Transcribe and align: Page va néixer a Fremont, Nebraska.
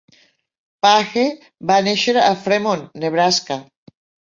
Page 0.85 1.25
va 1.73 1.77
néixer 1.89 2.17
a 2.23 2.33
Fremont, 2.47 2.89
Nebraska. 3.07 3.63